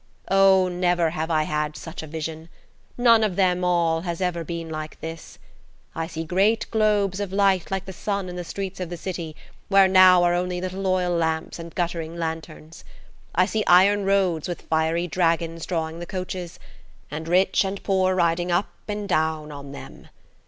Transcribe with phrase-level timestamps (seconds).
[0.31, 2.49] Oh, never have I had such a vision.
[2.97, 5.37] None of them all has ever been like this.
[5.93, 9.35] I see great globes of light like the sun in the streets of the city,
[9.69, 12.83] where now are only little oil lamps and guttering lanterns.
[13.35, 16.57] I see iron roads, with fiery dragons drawing the coaches,
[17.11, 20.07] and rich and poor riding up and down on them.